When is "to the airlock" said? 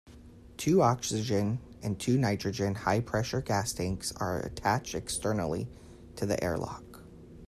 6.15-7.03